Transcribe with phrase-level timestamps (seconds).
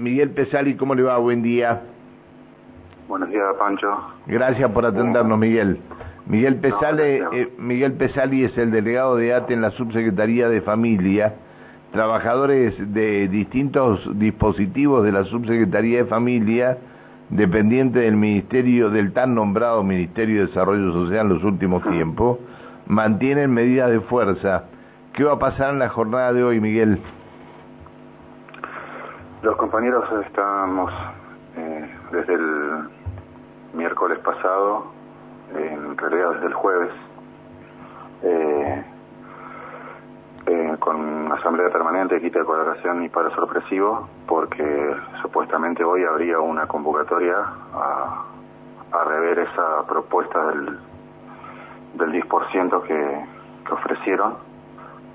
[0.00, 1.18] Miguel Pesali, ¿cómo le va?
[1.18, 1.82] Buen día.
[3.06, 3.86] Buenos días, Pancho.
[4.26, 5.78] Gracias por atendernos, Miguel.
[6.24, 11.34] Miguel Pesale, eh, Miguel Pesali es el delegado de ATE en la Subsecretaría de Familia.
[11.92, 16.78] Trabajadores de distintos dispositivos de la Subsecretaría de Familia,
[17.28, 22.38] dependiente del Ministerio, del tan nombrado Ministerio de Desarrollo Social en los últimos tiempos,
[22.86, 24.64] mantienen medidas de fuerza.
[25.12, 27.00] ¿Qué va a pasar en la jornada de hoy, Miguel?
[29.42, 30.92] Los compañeros estamos
[31.56, 32.90] eh, desde el
[33.72, 34.92] miércoles pasado,
[35.54, 36.92] en realidad desde el jueves,
[38.22, 38.84] eh,
[40.44, 46.66] eh, con asamblea permanente, quita de colaboración y para sorpresivo, porque supuestamente hoy habría una
[46.66, 47.36] convocatoria
[47.72, 48.24] a,
[49.06, 50.78] rever esa propuesta del,
[51.94, 53.24] del 10% que,
[53.64, 54.34] que ofrecieron,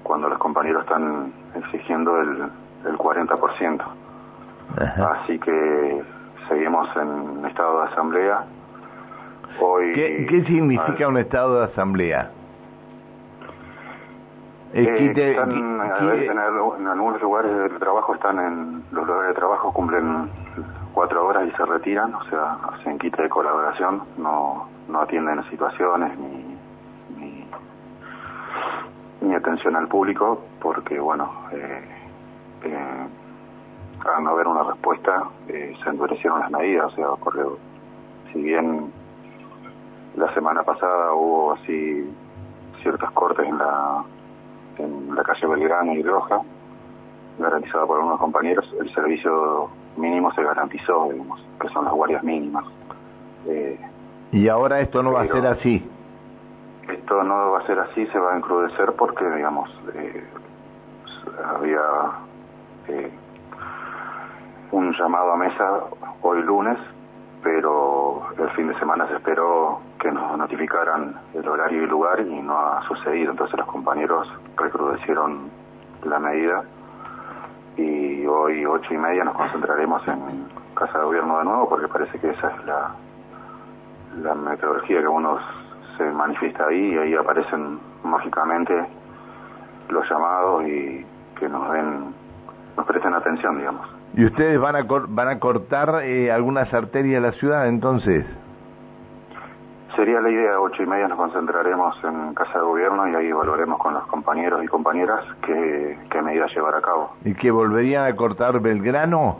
[0.01, 2.49] cuando los compañeros están exigiendo el,
[2.85, 4.04] el 40%.
[4.77, 6.03] Así que
[6.47, 8.45] seguimos en estado de asamblea.
[9.61, 12.29] Hoy, ¿Qué, significa un estado de asamblea?
[14.73, 20.29] Eh, en, algunos lugares de trabajo están en los lugares de trabajo cumplen
[20.93, 26.17] cuatro horas y se retiran, o sea, hacen quite de colaboración, no, no atienden situaciones
[26.19, 26.57] ni,
[27.17, 27.47] ni,
[29.21, 32.04] ni atención al público, porque bueno, eh,
[34.05, 37.57] al no haber una respuesta, eh, se endurecieron las medidas, o sea, ocurrió,
[38.31, 38.91] si bien
[40.15, 42.09] la semana pasada hubo así
[42.81, 44.03] ciertos cortes en la
[44.77, 46.41] en la calle Belgrano y Roja,
[47.39, 52.65] garantizada por algunos compañeros, el servicio mínimo se garantizó, digamos, que son las guardias mínimas.
[53.47, 53.79] Eh,
[54.31, 55.89] y ahora esto no va a ser así.
[56.89, 60.23] Esto no va a ser así, se va a encrudecer porque, digamos, eh,
[61.43, 61.81] había
[62.87, 63.11] eh,
[64.71, 65.79] un llamado a mesa
[66.21, 66.77] hoy lunes,
[67.43, 72.41] pero el fin de semana se esperó que nos notificaran el horario y lugar y
[72.41, 73.31] no ha sucedido.
[73.31, 74.27] Entonces los compañeros
[74.57, 75.49] recrudecieron
[76.03, 76.63] la medida
[77.77, 82.19] y hoy ocho y media nos concentraremos en Casa de Gobierno de nuevo porque parece
[82.19, 82.91] que esa es la,
[84.21, 85.39] la metodología que uno
[85.97, 88.85] se manifiesta ahí y ahí aparecen mágicamente
[89.89, 91.05] los llamados y
[91.39, 92.13] que nos den,
[93.35, 93.87] digamos.
[94.15, 98.25] ¿Y ustedes van a, van a cortar eh, algunas arterias de la ciudad entonces?
[99.95, 103.79] Sería la idea, ocho y media nos concentraremos en Casa de Gobierno y ahí evaluaremos
[103.79, 107.11] con los compañeros y compañeras qué, qué medidas llevar a cabo.
[107.23, 109.37] ¿Y que volverían a cortar Belgrano?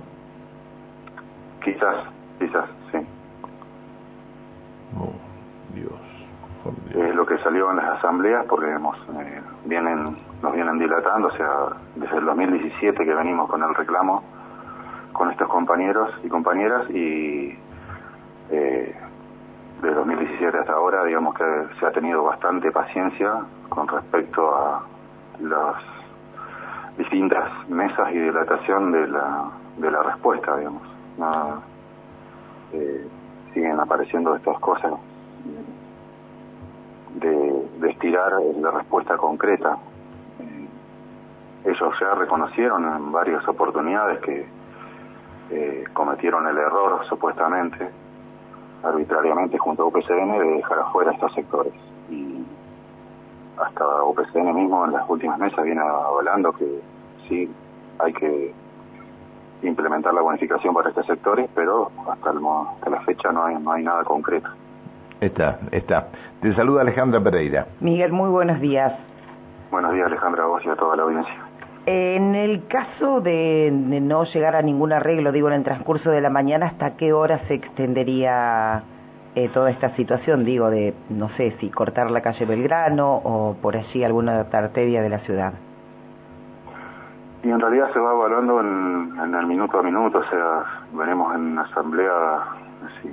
[1.62, 2.06] Quizás,
[2.40, 3.00] quizás, sí.
[4.98, 5.12] Oh,
[5.74, 5.92] Dios.
[6.96, 11.32] Es lo que salió en las asambleas porque hemos, eh, vienen, nos vienen dilatando, o
[11.32, 11.50] sea,
[11.96, 14.24] desde el 2017 que venimos con el reclamo
[15.12, 17.58] con estos compañeros y compañeras y
[18.52, 18.96] eh,
[19.82, 21.46] de 2017 hasta ahora digamos que
[21.80, 24.84] se ha tenido bastante paciencia con respecto a
[25.42, 25.78] las
[27.00, 30.84] distintas mesas y dilatación de la, de la respuesta digamos.
[32.74, 33.08] Eh,
[33.52, 34.92] siguen apareciendo estas cosas
[37.16, 39.80] de, de estirar la respuesta concreta
[41.66, 44.46] ellos ya reconocieron en varias oportunidades que
[45.52, 47.90] eh, cometieron el error, supuestamente,
[48.84, 51.74] arbitrariamente junto a UPCN, de dejar afuera estos sectores.
[52.10, 52.44] Y
[53.58, 56.82] hasta UPCN mismo en las últimas mesas viene hablando que
[57.28, 57.52] sí
[58.00, 58.54] hay que
[59.64, 63.84] implementar la bonificación para estos sectores, pero hasta, hasta la fecha no hay, no hay
[63.84, 64.50] nada concreto.
[65.22, 66.10] Está, está.
[66.42, 67.68] Te saluda Alejandra Pereira.
[67.80, 68.94] Miguel, muy buenos días.
[69.72, 71.45] Buenos días Alejandra, a vos y a toda la audiencia.
[71.88, 76.32] En el caso de, no llegar a ningún arreglo, digo, en el transcurso de la
[76.32, 78.82] mañana, ¿hasta qué hora se extendería
[79.36, 80.46] eh, toda esta situación?
[80.46, 85.10] Digo, de, no sé, si cortar la calle Belgrano o por allí alguna arteria de
[85.10, 85.54] la ciudad.
[87.44, 91.60] Y en realidad se va evaluando en, el minuto a minuto, o sea, veremos en
[91.60, 92.40] asamblea
[93.00, 93.10] si,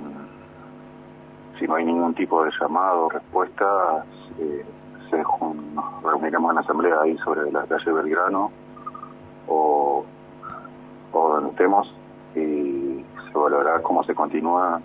[1.59, 4.03] si no hay ningún tipo de llamado o respuesta,
[4.35, 4.65] se,
[5.11, 5.72] se, nos
[6.03, 8.51] reuniremos en asamblea ahí sobre la calle Belgrano
[9.47, 10.05] o,
[11.11, 11.93] o donde estemos
[12.35, 14.81] y se valorará cómo se continúa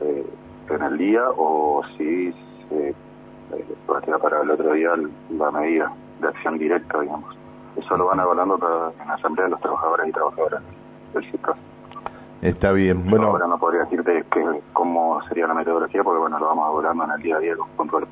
[0.00, 0.26] eh,
[0.68, 2.32] en el día o si
[2.68, 2.94] se eh,
[3.90, 4.90] va a quedar para el otro día
[5.30, 7.36] la medida de acción directa, digamos.
[7.76, 10.62] Eso lo van evaluando en la Asamblea los Trabajadores y Trabajadoras
[11.14, 11.56] del sector.
[12.42, 13.08] Está bien.
[13.08, 17.04] Bueno, ahora no podría decirte que, cómo sería la metodología porque bueno, lo vamos evaluando
[17.04, 18.06] en el día a día con control.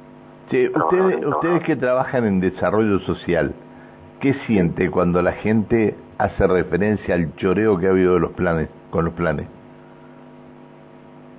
[0.50, 3.54] Sí, ustedes, ustedes que trabajan en desarrollo social,
[4.20, 8.68] ¿Qué siente cuando la gente hace referencia al choreo que ha habido de los planes,
[8.90, 9.46] con los planes.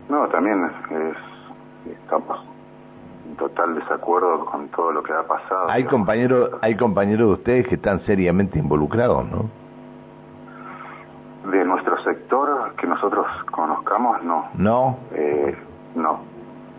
[0.09, 2.43] No, también es, estamos
[3.29, 5.69] en total desacuerdo con todo lo que ha pasado.
[5.69, 9.49] Hay compañeros, hay compañeros de ustedes que están seriamente involucrados, ¿no?
[11.51, 14.49] De nuestro sector que nosotros conozcamos, no.
[14.55, 14.97] No.
[15.13, 15.55] Eh,
[15.95, 16.19] no,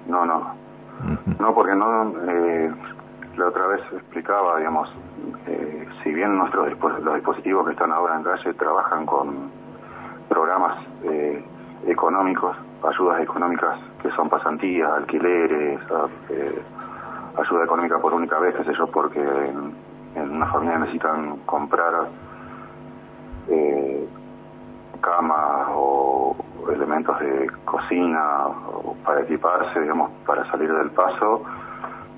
[0.08, 0.61] no, no.
[1.38, 2.12] No, porque no.
[2.28, 2.72] Eh,
[3.36, 4.92] la otra vez explicaba, digamos,
[5.46, 6.68] eh, si bien nuestros
[7.02, 9.50] los dispositivos que están ahora en calle trabajan con
[10.28, 11.44] programas eh,
[11.86, 15.80] económicos, ayudas económicas que son pasantías, alquileres,
[16.30, 16.62] eh,
[17.36, 19.72] ayuda económica por única vez, qué sé yo, porque en,
[20.14, 22.08] una familia necesitan comprar
[23.48, 24.08] eh,
[25.00, 25.61] camas o
[27.02, 31.42] de cocina o para equiparse, digamos, para salir del paso.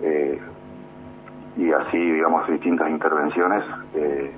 [0.02, 0.40] Eh,
[1.56, 3.64] y así, digamos, distintas intervenciones,
[3.94, 4.32] eh,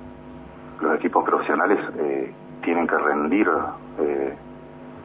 [0.79, 2.33] los equipos profesionales eh,
[2.63, 3.49] tienen que rendir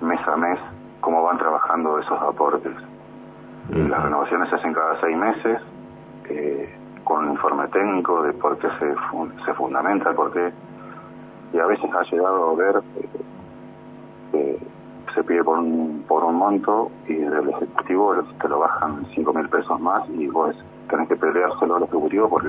[0.03, 0.59] mes a mes
[1.01, 2.73] cómo van trabajando esos aportes.
[3.71, 5.61] Las renovaciones se hacen cada seis meses,
[7.05, 8.95] con un informe técnico de por qué se,
[9.45, 10.53] se fundamenta, por qué,
[11.53, 12.83] y a veces ha llegado a ver
[15.15, 19.49] se pide por un, por un monto y del ejecutivo te lo bajan cinco mil
[19.49, 20.57] pesos más y vos
[20.89, 22.49] tenés que peleárselo al ejecutivo porque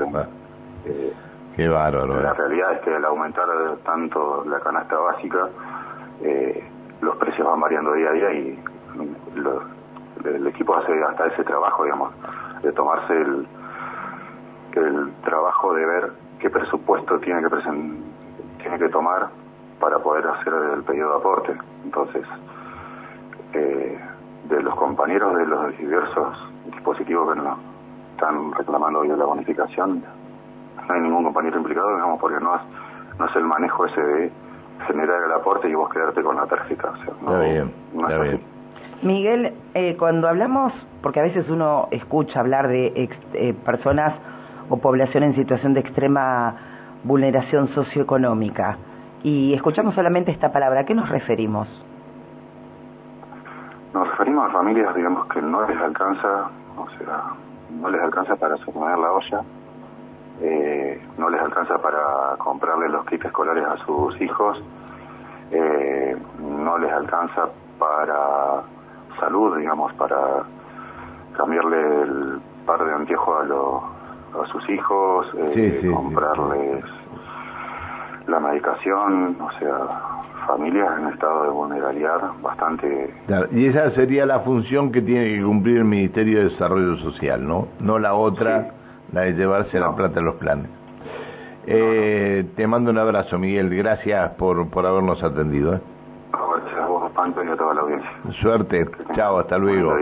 [0.86, 1.14] eh,
[1.56, 3.48] qué bárbaro la realidad es que al aumentar
[3.86, 5.50] tanto la canasta básica
[6.22, 6.64] eh,
[7.02, 8.60] los precios van variando día a día y
[10.26, 12.12] el equipo hace hasta ese trabajo digamos
[12.62, 13.48] de tomarse el
[14.76, 17.50] el trabajo de ver qué presupuesto tiene que
[18.60, 19.30] tiene que tomar
[19.84, 21.54] para poder hacer el pedido de aporte
[21.84, 22.26] entonces
[23.54, 24.00] eh,
[24.48, 26.38] de los compañeros de los diversos
[26.72, 27.60] dispositivos que nos
[28.14, 30.02] están reclamando hoy la bonificación,
[30.88, 32.62] no hay ningún compañero implicado, digamos, porque no es,
[33.20, 34.32] no es el manejo ese de
[34.88, 36.94] generar el aporte y vos quedarte con la tarjeta.
[36.96, 38.42] está bien, está bien.
[39.02, 40.72] Miguel, eh, cuando hablamos,
[41.02, 44.14] porque a veces uno escucha hablar de eh, personas
[44.70, 46.56] o población en situación de extrema
[47.04, 48.78] vulneración socioeconómica
[49.24, 51.68] y escuchamos solamente esta palabra, ¿a qué nos referimos?
[53.94, 57.24] Nos referimos a familias, digamos, que no les alcanza, o sea,
[57.70, 59.42] no les alcanza para sostener la olla,
[60.42, 64.62] eh, no les alcanza para comprarle los kits escolares a sus hijos,
[65.52, 67.48] eh, no les alcanza
[67.80, 68.64] para
[69.20, 70.44] salud, digamos, para
[71.38, 76.84] cambiarle el par de anteojos a, a sus hijos, eh, comprarles
[78.28, 83.14] la medicación, o sea, familias en estado de vulnerabilidad bastante...
[83.52, 87.68] y esa sería la función que tiene que cumplir el Ministerio de Desarrollo Social, ¿no?
[87.80, 88.72] No la otra,
[89.12, 90.70] la de llevarse la plata a los planes.
[91.66, 93.70] Eh, te mando un abrazo, Miguel.
[93.74, 95.76] Gracias por, por habernos atendido.
[95.76, 95.82] ¿eh?
[96.32, 98.10] Gracias a vos, Panto, y a toda la audiencia.
[98.42, 98.86] Suerte.
[99.16, 99.96] Chao, hasta luego.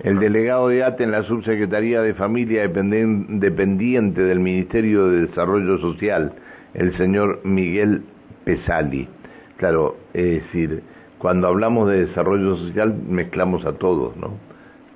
[0.00, 6.32] El delegado de ATE en la Subsecretaría de Familia dependiente del Ministerio de Desarrollo Social,
[6.74, 8.02] el señor Miguel
[8.44, 9.08] Pesali.
[9.56, 10.82] Claro, es decir,
[11.18, 14.34] cuando hablamos de desarrollo social mezclamos a todos, ¿no?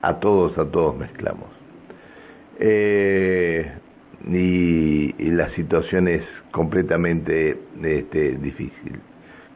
[0.02, 1.48] A todos, a todos mezclamos.
[2.58, 3.70] Eh,
[4.26, 8.98] y, la situación es completamente este, difícil,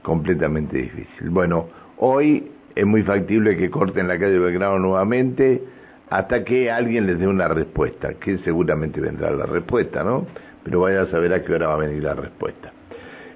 [0.03, 1.31] completamente difícil.
[1.31, 1.67] Bueno,
[1.99, 5.61] hoy es muy factible que corten la calle Belgrano nuevamente
[6.09, 10.27] hasta que alguien les dé una respuesta, que seguramente vendrá la respuesta, ¿no?
[10.65, 12.73] Pero vaya a saber a qué hora va a venir la respuesta.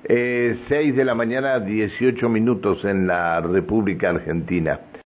[0.04, 4.78] Eh, 6 de la mañana, 18 minutos en la República Argentina.